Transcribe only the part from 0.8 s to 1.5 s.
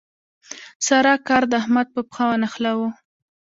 سارا کار